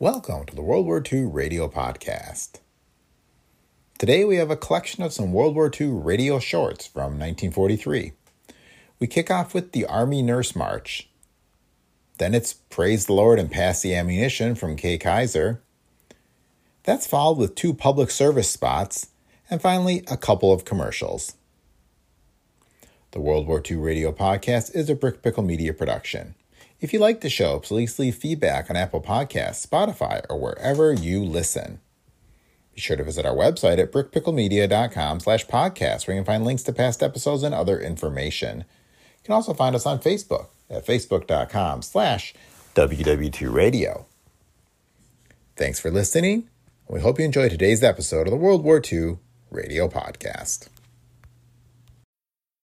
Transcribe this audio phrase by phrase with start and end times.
[0.00, 2.60] Welcome to the World War II Radio Podcast.
[3.98, 8.12] Today we have a collection of some World War II radio shorts from 1943.
[9.00, 11.08] We kick off with the Army Nurse March.
[12.18, 15.58] Then it's Praise the Lord and Pass the Ammunition from Kay Kyser.
[16.84, 19.08] That's followed with two public service spots,
[19.50, 21.34] and finally, a couple of commercials.
[23.10, 26.36] The World War II Radio Podcast is a Brick Pickle Media production.
[26.80, 31.24] If you like the show, please leave feedback on Apple Podcasts, Spotify, or wherever you
[31.24, 31.80] listen.
[32.74, 36.62] Be sure to visit our website at brickpicklemedia.com slash podcast, where you can find links
[36.64, 38.58] to past episodes and other information.
[38.58, 42.32] You can also find us on Facebook at facebook.com slash
[42.76, 44.04] WW2Radio.
[45.56, 46.48] Thanks for listening.
[46.86, 49.18] and We hope you enjoy today's episode of the World War II
[49.50, 50.68] Radio Podcast.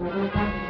[0.00, 0.69] Thank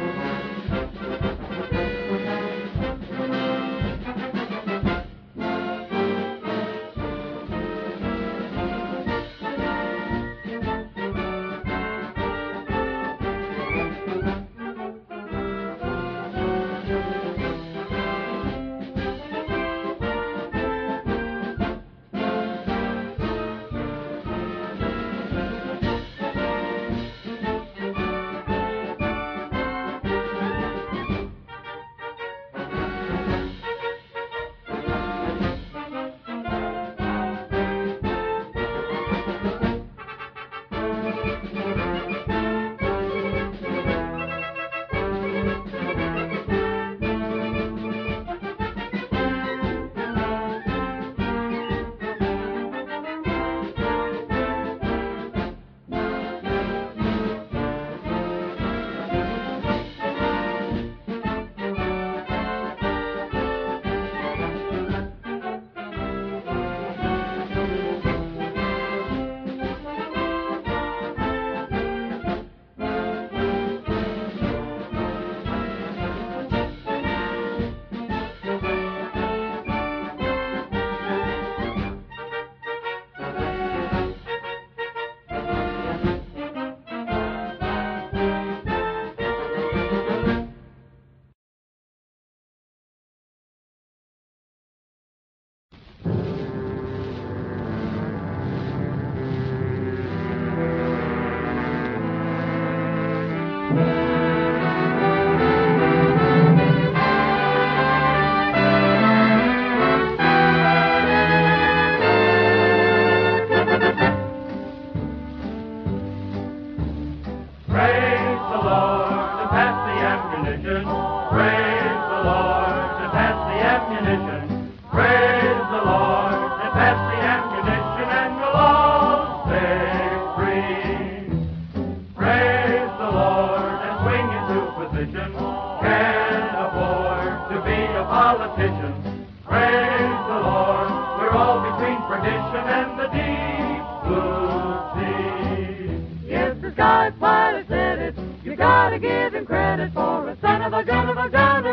[146.73, 151.09] Sky pilot said it, you gotta give him credit for a son of a gun
[151.09, 151.70] of a gunner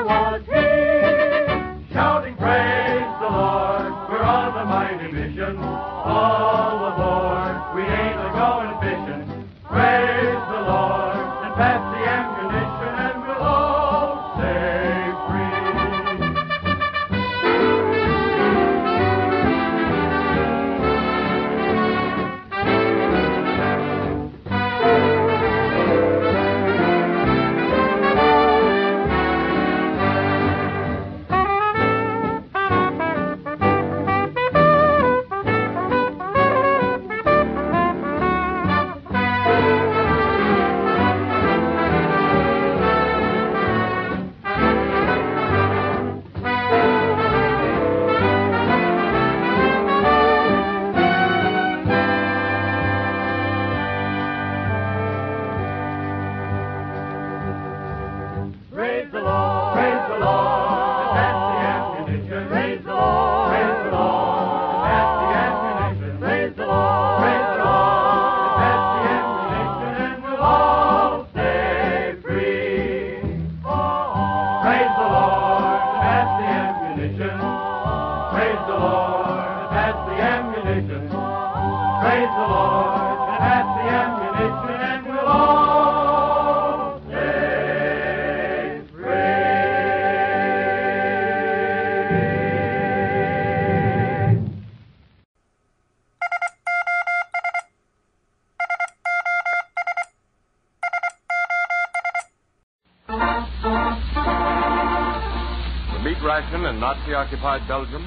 [106.88, 108.04] ration in Nazi occupied Belgium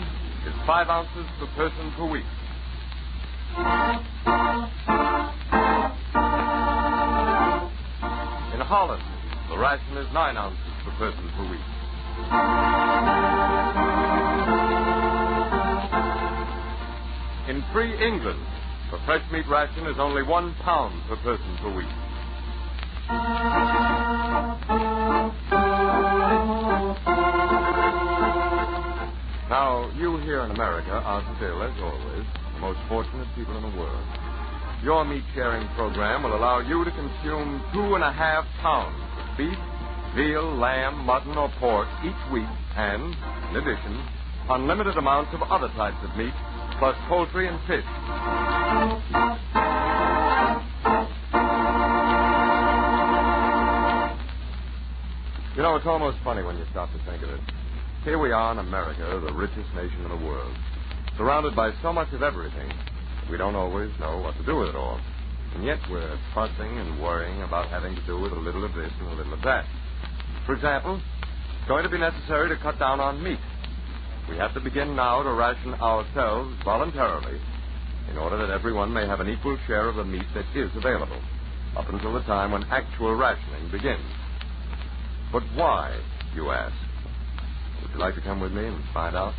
[0.47, 2.25] is five ounces per person per week.
[8.53, 9.03] In Holland,
[9.49, 11.61] the ration is nine ounces per person per week.
[17.49, 18.39] In free England,
[18.91, 21.87] the fresh meat ration is only one pound per person per week.
[29.51, 33.77] Now, you here in America are still, as always, the most fortunate people in the
[33.77, 34.07] world.
[34.81, 39.37] Your meat sharing program will allow you to consume two and a half pounds of
[39.37, 39.57] beef,
[40.15, 43.13] veal, lamb, mutton, or pork each week, and,
[43.51, 44.01] in addition,
[44.47, 46.33] unlimited amounts of other types of meat,
[46.79, 47.83] plus poultry and fish.
[55.57, 57.60] You know, it's almost funny when you stop to think of it.
[58.03, 60.57] Here we are in America, the richest nation in the world,
[61.17, 62.73] surrounded by so much of everything.
[63.29, 64.99] We don't always know what to do with it all.
[65.53, 68.91] And yet we're fussing and worrying about having to do with a little of this
[68.99, 69.65] and a little of that.
[70.47, 73.37] For example, it's going to be necessary to cut down on meat.
[74.27, 77.39] We have to begin now to ration ourselves voluntarily
[78.09, 81.21] in order that everyone may have an equal share of the meat that is available,
[81.77, 84.09] up until the time when actual rationing begins.
[85.31, 86.01] But why,
[86.33, 86.73] you ask?
[88.01, 89.35] Like to come with me and find out?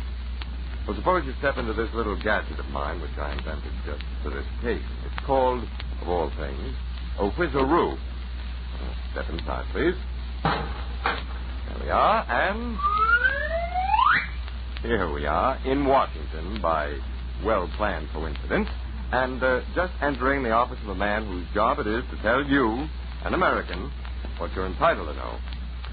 [0.87, 4.29] Well, suppose you step into this little gadget of mine, which I invented just for
[4.29, 4.81] this case.
[5.05, 5.65] It's called,
[6.01, 6.73] of all things,
[7.19, 7.97] a whizaroo.
[7.97, 9.95] Uh, Step inside, please.
[10.43, 12.77] There we are, and
[14.81, 16.97] here we are in Washington by
[17.43, 18.69] well planned coincidence,
[19.11, 22.41] and uh, just entering the office of a man whose job it is to tell
[22.45, 22.87] you,
[23.25, 23.91] an American,
[24.37, 25.37] what you're entitled to know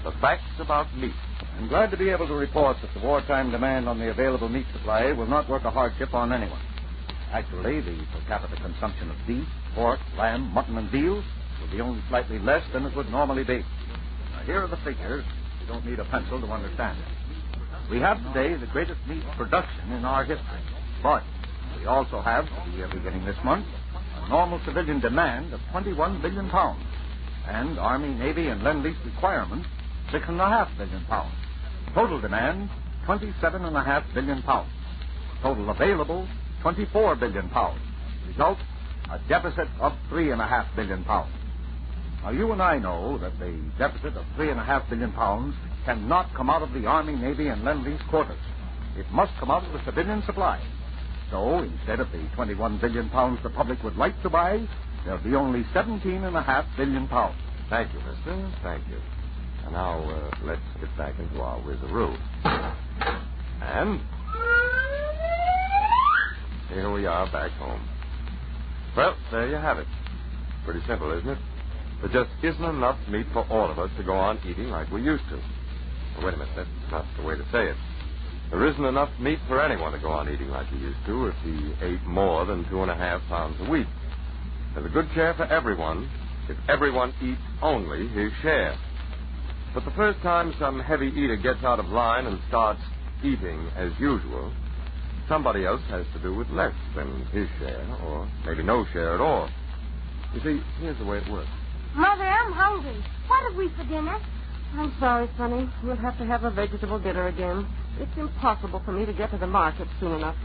[0.05, 1.13] the facts about meat.
[1.61, 4.65] I'm glad to be able to report that the wartime demand on the available meat
[4.73, 6.59] supply will not work a hardship on anyone.
[7.31, 11.23] Actually, the per capita consumption of beef, pork, lamb, mutton, and veal
[11.61, 13.59] will be only slightly less than it would normally be.
[14.31, 15.23] Now, here are the figures.
[15.61, 17.91] You don't need a pencil to understand it.
[17.91, 20.61] We have today the greatest meat production in our history.
[21.03, 21.21] But
[21.79, 23.67] we also have, the year beginning this month,
[24.15, 26.83] a normal civilian demand of 21 billion pounds,
[27.47, 29.67] and Army, Navy, and Lend-Lease requirements,
[30.11, 31.35] six and a half billion pounds.
[31.93, 32.69] Total demand,
[33.05, 34.69] 27 and a half billion pounds.
[35.41, 36.27] Total available,
[36.61, 37.79] 24 billion pounds.
[38.27, 38.57] Result,
[39.11, 41.31] a deficit of three and a half billion pounds.
[42.23, 45.55] Now, you and I know that the deficit of three and a half billion pounds
[45.85, 48.37] cannot come out of the Army, Navy, and Lend-Lease quotas.
[48.97, 50.61] It must come out of the civilian supply.
[51.31, 54.67] So, instead of the 21 billion pounds the public would like to buy,
[55.03, 57.37] there'll be only 17 and a half billion pounds.
[57.69, 58.51] Thank you, mister.
[58.61, 58.97] Thank you.
[59.71, 62.17] Now, uh, let's get back into our whizaroo.
[63.61, 64.01] And
[66.69, 67.87] here we are back home.
[68.97, 69.87] Well, there you have it.
[70.65, 71.37] Pretty simple, isn't it?
[72.01, 75.01] There just isn't enough meat for all of us to go on eating like we
[75.03, 75.37] used to.
[76.17, 77.77] Well, wait a minute, that's not the way to say it.
[78.49, 81.35] There isn't enough meat for anyone to go on eating like he used to if
[81.45, 83.87] he ate more than two and a half pounds a week.
[84.73, 86.09] There's a good share for everyone
[86.49, 88.77] if everyone eats only his share.
[89.73, 92.81] But the first time some heavy eater gets out of line and starts
[93.23, 94.51] eating as usual,
[95.29, 99.21] somebody else has to do with less than his share, or maybe no share at
[99.21, 99.49] all.
[100.33, 101.49] You see, here's the way it works.
[101.95, 103.03] Mother, I'm hungry.
[103.27, 104.19] What have we for dinner?
[104.73, 105.69] I'm sorry, Sonny.
[105.83, 107.67] We'll have to have a vegetable dinner again.
[107.99, 110.35] It's impossible for me to get to the market soon enough.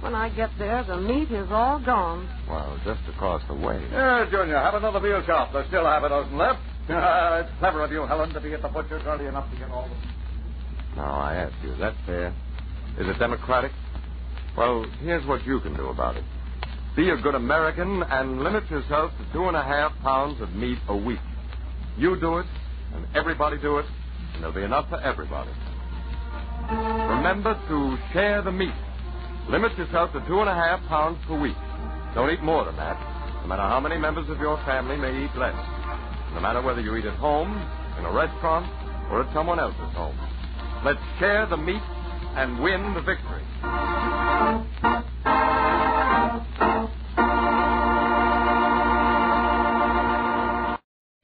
[0.00, 2.28] When I get there, the meat is all gone.
[2.48, 3.80] Well, just across the way.
[3.90, 5.52] Here, Junior, have another veal chop.
[5.52, 6.60] There's still half a dozen left.
[6.92, 9.70] Ah, it's clever of you, Helen, to be at the butcher's early enough to get
[9.70, 10.96] all the...
[10.96, 12.34] Now, I ask you, is that fair?
[12.98, 13.70] Is it democratic?
[14.56, 16.24] Well, here's what you can do about it.
[16.96, 20.78] Be a good American and limit yourself to two and a half pounds of meat
[20.88, 21.20] a week.
[21.96, 22.46] You do it,
[22.92, 23.86] and everybody do it,
[24.34, 25.52] and there'll be enough for everybody.
[26.70, 28.74] Remember to share the meat.
[29.48, 31.56] Limit yourself to two and a half pounds per week.
[32.16, 32.98] Don't eat more than that,
[33.42, 35.79] no matter how many members of your family may eat less.
[36.34, 37.50] No matter whether you eat at home,
[37.98, 38.66] in a restaurant,
[39.10, 40.16] or at someone else's home.
[40.84, 41.82] Let's share the meat
[42.36, 43.42] and win the victory.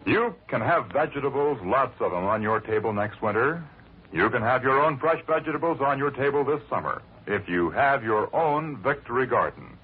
[0.04, 3.64] You can have vegetables, lots of them, on your table next winter.
[4.12, 8.04] You can have your own fresh vegetables on your table this summer if you have
[8.04, 9.75] your own Victory Garden.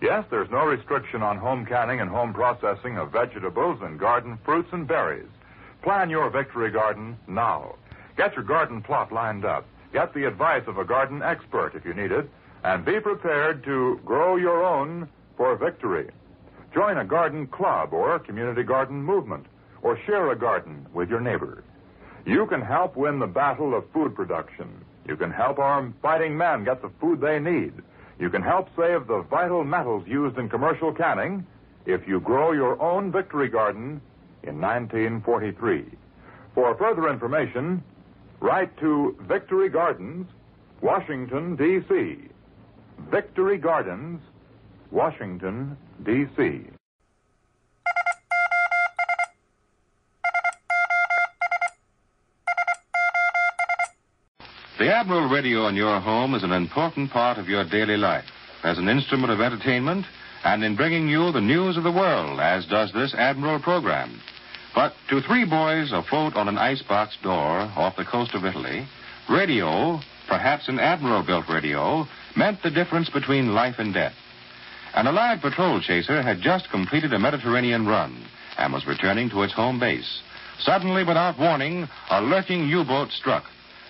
[0.00, 4.68] Yes, there's no restriction on home canning and home processing of vegetables and garden fruits
[4.72, 5.28] and berries.
[5.82, 7.76] Plan your Victory Garden now.
[8.16, 9.66] Get your garden plot lined up.
[9.92, 12.28] Get the advice of a garden expert if you need it,
[12.62, 16.10] and be prepared to grow your own for victory.
[16.74, 19.46] Join a garden club or community garden movement,
[19.80, 21.62] or share a garden with your neighbor.
[22.26, 24.84] You can help win the battle of food production.
[25.06, 27.72] You can help our fighting men get the food they need.
[28.18, 31.46] You can help save the vital metals used in commercial canning
[31.84, 34.00] if you grow your own victory garden
[34.42, 35.84] in 1943.
[36.54, 37.82] For further information,
[38.40, 40.26] write to Victory Gardens,
[40.80, 42.28] Washington, D.C.
[43.10, 44.20] Victory Gardens,
[44.90, 46.70] Washington, D.C.
[54.78, 58.26] The Admiral radio in your home is an important part of your daily life
[58.62, 60.04] as an instrument of entertainment
[60.44, 64.20] and in bringing you the news of the world, as does this Admiral program.
[64.74, 68.86] But to three boys afloat on an icebox door off the coast of Italy,
[69.30, 72.06] radio, perhaps an Admiral built radio,
[72.36, 74.14] meant the difference between life and death.
[74.94, 78.14] An Allied patrol chaser had just completed a Mediterranean run
[78.58, 80.20] and was returning to its home base.
[80.58, 83.44] Suddenly, without warning, a lurking U boat struck.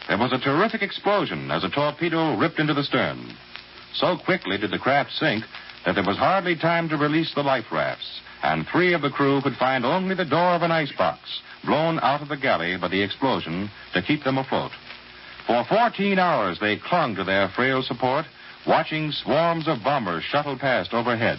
[0.09, 3.35] There was a terrific explosion as a torpedo ripped into the stern.
[3.95, 5.45] So quickly did the craft sink
[5.85, 9.41] that there was hardly time to release the life rafts, and three of the crew
[9.43, 11.21] could find only the door of an icebox,
[11.65, 14.73] blown out of the galley by the explosion, to keep them afloat.
[15.47, 18.27] For 14 hours they clung to their frail support,
[18.67, 21.39] watching swarms of bombers shuttle past overhead,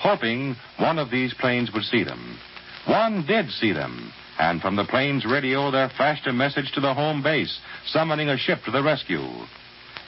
[0.00, 2.38] hoping one of these planes would see them.
[2.86, 6.94] One did see them, and from the plane's radio there flashed a message to the
[6.94, 9.26] home base, summoning a ship to the rescue.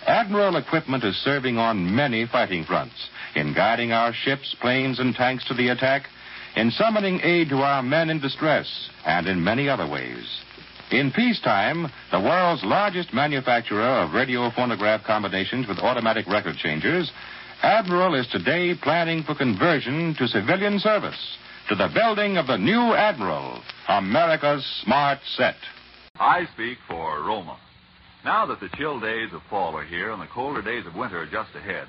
[0.07, 5.45] Admiral equipment is serving on many fighting fronts, in guiding our ships, planes, and tanks
[5.47, 6.07] to the attack,
[6.57, 10.41] in summoning aid to our men in distress, and in many other ways.
[10.91, 17.13] In peacetime, the world's largest manufacturer of radio phonograph combinations with automatic record changers,
[17.63, 21.37] Admiral is today planning for conversion to civilian service,
[21.71, 25.55] to the building of the new Admiral, America's smart set.
[26.17, 27.61] I speak for Roma.
[28.25, 31.19] Now that the chill days of fall are here and the colder days of winter
[31.19, 31.87] are just ahead,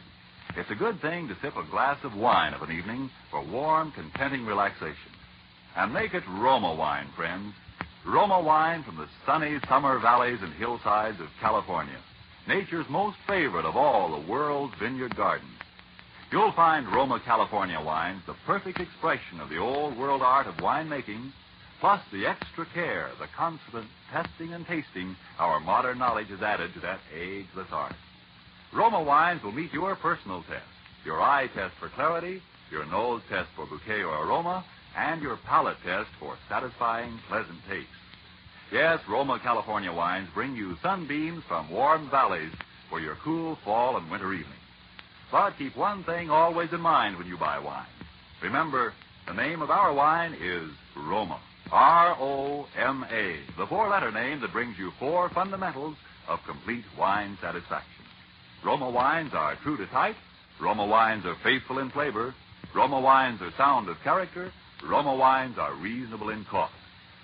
[0.55, 3.91] it's a good thing to sip a glass of wine of an evening for warm,
[3.93, 5.17] contenting relaxation.
[5.75, 7.51] And make it Roma wine, friends.
[8.05, 11.97] Roma wine from the sunny summer valleys and hillsides of California,
[12.47, 15.60] nature's most favorite of all the world's vineyard gardens.
[16.31, 21.29] You'll find Roma California wines the perfect expression of the old world art of winemaking,
[21.81, 26.79] plus the extra care, the constant testing and tasting our modern knowledge has added to
[26.79, 27.91] that ageless art.
[28.71, 30.63] Roma wines will meet your personal test,
[31.03, 34.63] your eye test for clarity, your nose test for bouquet or aroma,
[34.95, 37.89] and your palate test for satisfying, pleasant taste.
[38.71, 42.53] Yes, Roma California wines bring you sunbeams from warm valleys
[42.89, 44.60] for your cool fall and winter evenings.
[45.31, 47.85] But keep one thing always in mind when you buy wine.
[48.43, 48.93] Remember,
[49.27, 51.39] the name of our wine is Roma.
[51.71, 55.95] R O M A, the four letter name that brings you four fundamentals
[56.27, 58.03] of complete wine satisfaction.
[58.63, 60.17] Roma wines are true to type.
[60.59, 62.35] Roma wines are faithful in flavor.
[62.75, 64.51] Roma wines are sound of character.
[64.83, 66.73] Roma wines are reasonable in cost.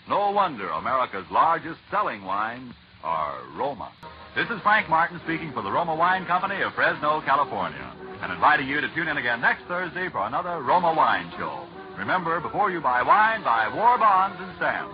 [0.07, 2.73] No wonder America's largest selling wines
[3.03, 3.91] are Roma.
[4.37, 7.81] This is Frank Martin speaking for the Roma Wine Company of Fresno, California,
[8.21, 11.65] and inviting you to tune in again next Thursday for another Roma Wine Show.
[11.97, 14.93] Remember, before you buy wine, buy war bonds and stamps.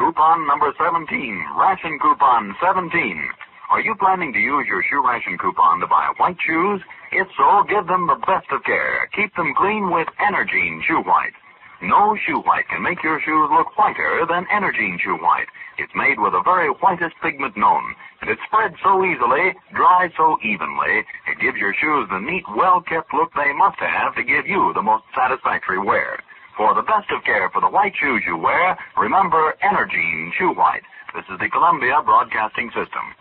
[0.00, 1.12] Coupon number 17,
[1.60, 2.88] ration coupon 17.
[3.68, 6.80] Are you planning to use your shoe ration coupon to buy white shoes?
[7.12, 9.12] If so, give them the best of care.
[9.12, 11.36] Keep them clean with Energine Shoe White.
[11.82, 15.48] No shoe white can make your shoes look whiter than Energine Shoe White.
[15.78, 20.36] It's made with the very whitest pigment known, and it spreads so easily, dries so
[20.44, 24.72] evenly, it gives your shoes the neat, well-kept look they must have to give you
[24.74, 26.20] the most satisfactory wear.
[26.54, 30.84] For the best of care for the white shoes you wear, remember Energine Shoe White.
[31.14, 33.16] This is the Columbia Broadcasting System.